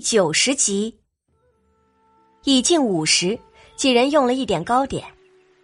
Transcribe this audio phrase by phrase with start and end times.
[0.00, 0.98] 九十集，
[2.44, 3.38] 已近午时，
[3.76, 5.04] 几人用了一点糕点。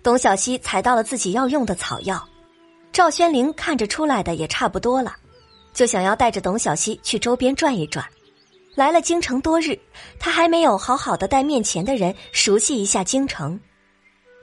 [0.02, 2.22] 董小希采到了自己要用的草药，
[2.92, 5.16] 赵宣灵看着出来的也差不多了，
[5.72, 8.04] 就想要带着董小希去周边转一转。
[8.74, 9.76] 来了京城多日，
[10.18, 13.58] 他还没有好好的带面前的人熟悉一下京城。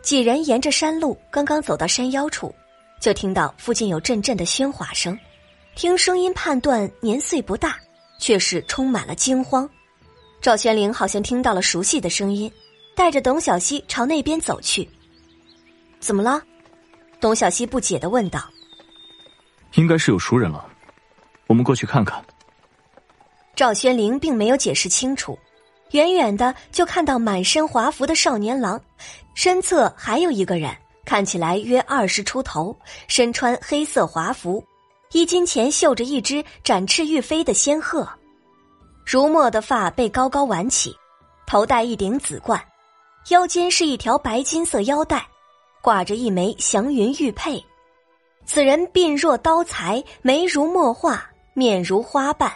[0.01, 2.53] 几人沿着山路刚刚走到山腰处，
[2.99, 5.17] 就听到附近有阵阵的喧哗声，
[5.75, 7.77] 听声音判断年岁不大。
[8.19, 9.69] 却是充满了惊慌。
[10.43, 12.51] 赵玄灵好像听到了熟悉的声音，
[12.97, 14.85] 带着董小希朝那边走去。
[16.01, 16.43] 怎么了？
[17.21, 18.43] 董小希不解的问道。
[19.75, 20.65] 应该是有熟人了，
[21.47, 22.21] 我们过去看看。
[23.55, 25.39] 赵玄灵并没有解释清楚，
[25.91, 28.77] 远远的就看到满身华服的少年郎，
[29.35, 30.75] 身侧还有一个人，
[31.05, 34.61] 看起来约二十出头，身穿黑色华服。
[35.13, 38.05] 衣襟前绣着一只展翅欲飞的仙鹤，
[39.05, 40.95] 如墨的发被高高挽起，
[41.45, 42.61] 头戴一顶紫冠，
[43.29, 45.25] 腰间是一条白金色腰带，
[45.81, 47.63] 挂着一枚祥云玉佩。
[48.45, 52.51] 此人鬓若刀裁，眉如墨画，面如花瓣，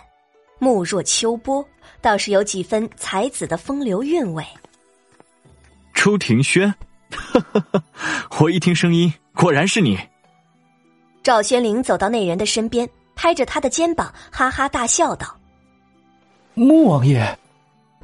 [0.59, 1.63] 目若秋波，
[2.01, 4.45] 倒是有几分才子的风流韵味。
[5.93, 6.73] 周庭轩，
[8.39, 9.97] 我一听声音，果然是你。
[11.23, 15.36] 赵轩灵走到那人的身边，拍着他的肩膀，哈哈大笑道
[16.57, 17.37] ：“穆王爷，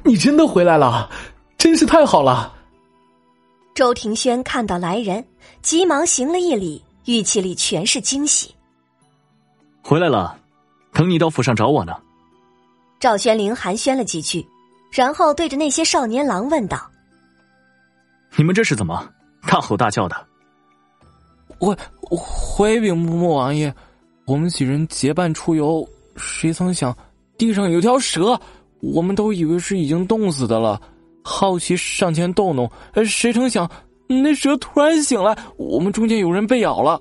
[0.04, 1.10] 你真的回来了，
[1.58, 2.54] 真是太好了。”
[3.74, 5.24] 周庭轩看到来人，
[5.60, 8.54] 急忙行了一礼，语气里全是惊喜
[9.82, 10.38] ：“回来了，
[10.92, 11.96] 等你到府上找我呢。”
[13.00, 14.46] 赵玄灵寒暄了几句，
[14.92, 16.88] 然后对着那些少年郎问道
[18.38, 19.04] ：“你们这是怎么
[19.48, 20.16] 大吼大叫的？”
[21.58, 21.76] 回
[22.08, 23.74] 回禀穆王爷，
[24.26, 25.84] 我们几人结伴出游，
[26.16, 26.96] 谁曾想
[27.36, 28.38] 地上有条蛇，
[28.80, 30.80] 我们都以为是已经冻死的了，
[31.22, 32.70] 好奇上前逗弄，
[33.04, 33.68] 谁成想
[34.06, 37.00] 那蛇突然醒来，我们中间有人被咬了。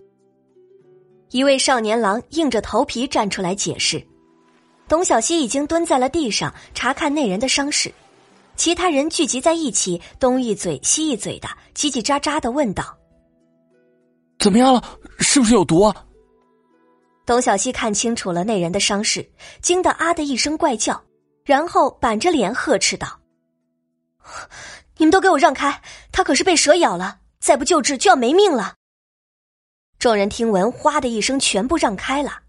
[1.31, 4.03] 一位少年郎硬着头皮站出来解释，
[4.87, 7.91] 董小希已经蹲在了地上查看那人的伤势，
[8.55, 12.85] 其他人聚集在一起，东一嘴西一嘴的叽叽喳喳的问道。
[14.39, 14.83] 怎么样了？
[15.19, 15.81] 是不是有毒？
[15.81, 15.95] 啊？
[17.25, 19.25] 董小希看清楚了那人的伤势，
[19.61, 21.01] 惊得啊的一声怪叫，
[21.45, 23.21] 然后板着脸呵斥道
[24.97, 25.81] ：“你们都给我让开！
[26.11, 28.73] 他可是被蛇咬了，再不救治就要没命了。”
[29.99, 32.41] 众人听闻，哗的一声，全部让开了。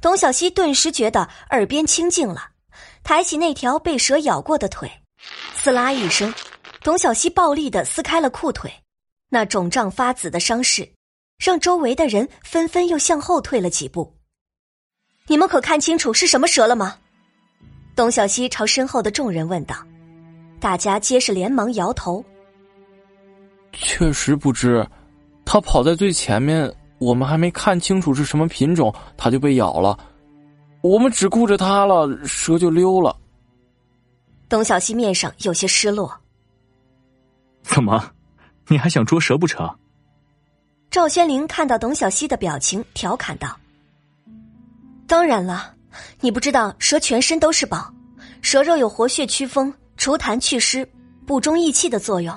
[0.00, 2.50] 董小希顿时觉得耳边清静了，
[3.02, 4.88] 抬起那条被蛇咬过的腿，
[5.56, 6.32] 刺啦一声，
[6.82, 8.72] 董小希暴力的撕开了裤腿，
[9.28, 10.88] 那肿胀发紫的伤势。
[11.36, 14.19] 让周围的人纷纷又向后退了几步。
[15.26, 16.96] 你们可看清楚是什么蛇了吗？
[17.94, 19.76] 董小希朝身后的众人问道。
[20.58, 22.24] 大家皆是连忙摇头。
[23.72, 24.86] 确实不知，
[25.44, 29.98] 他跑在最前面，我们还没看清楚是什么品种，他就被咬了。
[30.82, 33.16] 我们只顾着他了，蛇就溜了。
[34.48, 36.12] 董小希面上有些失落。
[37.62, 38.10] 怎么，
[38.68, 39.68] 你还想捉蛇不成？
[40.90, 43.56] 赵宣灵看到董小希的表情，调侃道
[45.10, 45.74] ：“当然了，
[46.20, 47.92] 你不知道蛇全身都是宝，
[48.42, 50.88] 蛇肉有活血祛风、除痰祛湿、
[51.26, 52.32] 补中益气的作用，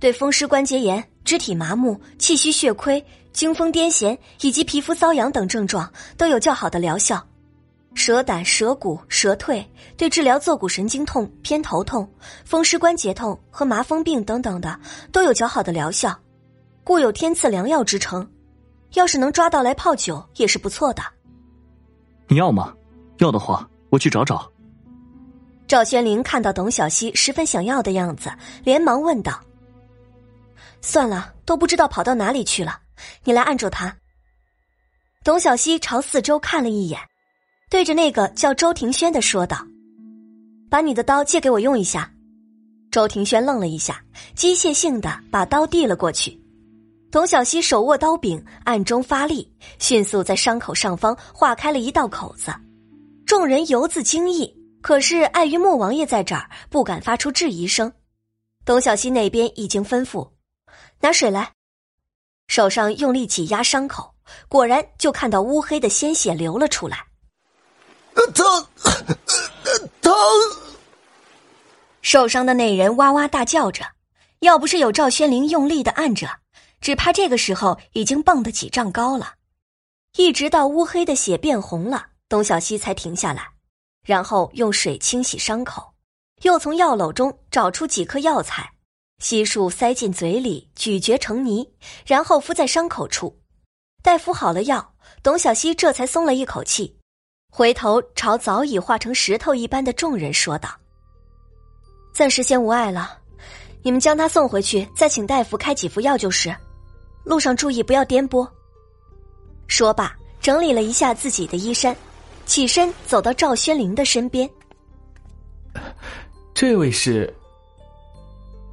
[0.00, 3.04] 对风湿关节炎、肢体麻木、气虚血亏、
[3.34, 5.86] 惊风癫痫以及皮肤瘙痒等症状
[6.16, 7.22] 都有较好的疗效。
[7.94, 9.62] 蛇胆、蛇骨、蛇蜕
[9.98, 12.10] 对治疗坐骨神经痛、偏头痛、
[12.42, 14.80] 风湿关节痛和麻风病等等的
[15.12, 16.18] 都有较好的疗效。”
[16.82, 18.26] 故有天赐良药之称，
[18.94, 21.02] 要是能抓到来泡酒也是不错的。
[22.28, 22.74] 你要吗？
[23.18, 24.50] 要的话，我去找找。
[25.66, 28.30] 赵宣灵看到董小希十分想要的样子，
[28.64, 29.40] 连忙问道
[30.80, 32.78] ：“算了，都不知道跑到哪里去了，
[33.24, 33.96] 你来按住他。”
[35.24, 37.00] 董小希朝四周看了一眼，
[37.70, 39.58] 对着那个叫周庭轩的说道
[40.70, 42.10] ：“把你的刀借给我用一下。”
[42.90, 44.02] 周庭轩愣了一下，
[44.34, 46.38] 机械性的把刀递了过去。
[47.10, 52.52] 董小希手握刀柄，暗中发力，迅速在伤口上方划开了一道口子。
[53.24, 57.90] 众人犹自惊异，可是碍于穆王爷在这儿，不敢发出质疑声。
[58.64, 60.28] 董小希那边已经吩咐
[61.00, 61.50] ：“拿水来。”
[62.46, 64.14] 手上用力挤压伤口，
[64.46, 67.06] 果然就看到乌黑的鲜血流了出来。
[68.34, 68.66] 疼，
[70.02, 70.14] 疼！
[72.02, 73.84] 受伤的那人哇哇大叫着，
[74.40, 76.28] 要不是有赵宣灵用力的按着。
[76.80, 79.34] 只怕这个时候已经蹦得几丈高了，
[80.16, 83.48] 一直到乌黑的血变红了，董小希才停下来，
[84.04, 85.94] 然后用水清洗伤口，
[86.42, 88.70] 又从药篓中找出几颗药材，
[89.18, 91.68] 悉数塞进嘴里咀嚼成泥，
[92.06, 93.38] 然后敷在伤口处。
[94.02, 96.96] 待敷好了药，董小希这才松了一口气，
[97.52, 100.70] 回头朝早已化成石头一般的众人说道
[102.14, 103.18] ：“暂时先无碍了，
[103.82, 106.56] 你们将他送回去，再请大夫开几副药就是。
[107.28, 108.48] 路上注意不要颠簸。”
[109.68, 111.94] 说罢，整理了一下自己的衣衫，
[112.46, 114.48] 起身走到赵宣灵的身边。
[116.54, 117.32] 这位是？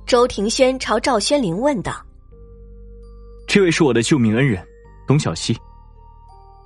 [0.08, 1.94] 周庭轩朝赵宣灵问道
[3.46, 4.66] ：“这位是我的救命恩人。”
[5.08, 5.56] 董小希，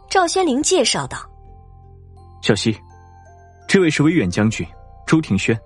[0.09, 1.17] 赵宣灵介绍道
[2.43, 2.77] ：“小希，
[3.67, 4.65] 这位是威远将军
[5.07, 5.59] 周庭轩。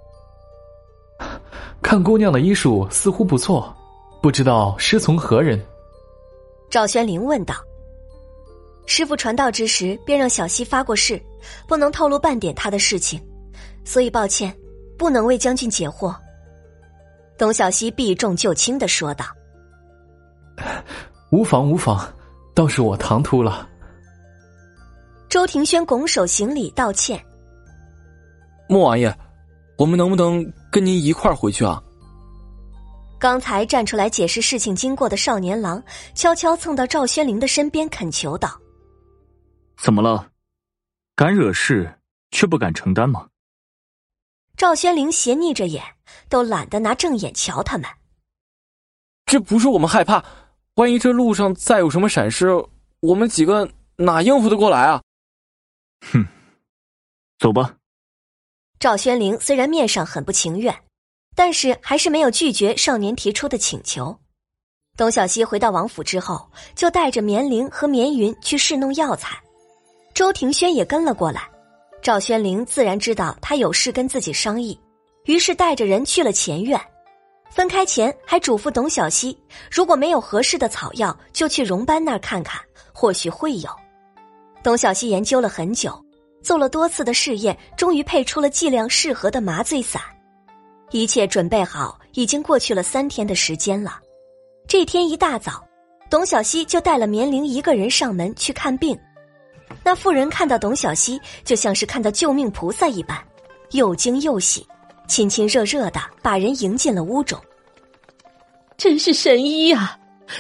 [1.82, 3.76] 看姑娘的医术似乎不错，
[4.22, 5.60] 不知道师从何人？”
[6.74, 7.54] 赵宣灵问道
[8.88, 11.22] ：“师傅传道之时便让小溪发过誓，
[11.68, 13.24] 不能透露半点他的事情，
[13.86, 14.52] 所以抱歉，
[14.98, 16.16] 不能为将军解惑。”
[17.38, 19.24] 董小希避重就轻的说道
[21.30, 22.12] ：“无妨，无妨。”
[22.56, 23.70] 倒是我唐突了。
[25.30, 27.24] 周庭轩拱手行礼道歉。
[28.68, 29.16] 莫王爷，
[29.78, 31.80] 我们能不能跟您一块儿回去啊？
[33.24, 35.82] 刚才站出来解释事情经过的少年郎，
[36.14, 38.60] 悄悄蹭到赵宣灵的身边恳求道
[39.82, 40.30] ：“怎么了？
[41.16, 43.30] 敢惹事却不敢承担吗？”
[44.58, 45.82] 赵宣灵斜睨着眼，
[46.28, 47.90] 都懒得拿正眼瞧他们。
[49.26, 50.22] 这不是我们害怕。
[50.76, 52.50] 万一这路上再有什么闪失，
[53.00, 55.02] 我们几个哪应付得过来啊？
[56.12, 56.28] 哼，
[57.40, 57.74] 走吧。
[58.80, 60.78] 赵宣灵虽然面上很不情愿，
[61.36, 64.18] 但是还是没有拒绝少年提出的请求。
[64.96, 69.36] 董小希回到王府之后，就带着绵灵和绵云去试弄药材，
[70.14, 71.50] 周庭轩也跟了过来。
[72.02, 74.80] 赵宣灵自然知道他有事跟自己商议，
[75.26, 76.80] 于是带着人去了前院。
[77.50, 79.38] 分开前，还嘱咐董小希，
[79.72, 83.70] 如果没有合适的草药，就去荣班那儿看看，或许会有。
[84.64, 86.04] 董小希研究了很久，
[86.44, 90.02] 做了多次的试验，终于配出了剂量适合的麻醉散。
[90.94, 94.00] 一切准备好，已经过去了三天的时间了。
[94.68, 95.68] 这天一大早，
[96.08, 98.96] 董小希就带了绵灵一个人上门去看病。
[99.84, 103.18] 那妇人看到董小希，就像是看到救命菩萨一般，
[103.72, 104.66] 又惊又喜。
[105.08, 107.38] 亲亲热热的把人迎进了屋中，
[108.78, 109.98] 真是神医啊！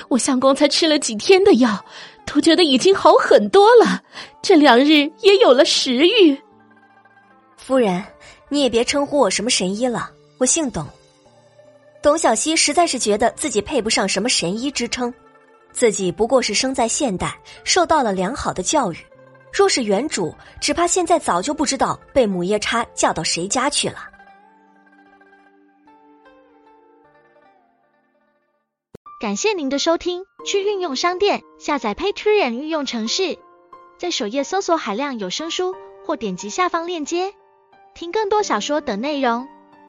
[0.07, 1.83] 我相公才吃了几天的药，
[2.25, 4.03] 都觉得已经好很多了。
[4.41, 6.39] 这两日也有了食欲。
[7.57, 8.03] 夫人，
[8.49, 10.85] 你也别称呼我什么神医了，我姓董。
[12.01, 15.13] 董小希实在是觉得自己配不上什么神医之称，
[15.71, 18.97] 自己不过是生在现代，受到了良好的教育。
[19.53, 24.09] 若是原主，只怕现在早就不知道被母夜叉叫到谁家去了。
[29.21, 33.37] 感谢您的收听，去运用商店下载 Patreon 运用城市，
[33.97, 35.73] 在首页搜索海量有声书，
[36.05, 37.33] 或点击下方链接
[37.93, 39.47] 听更多小说等内容。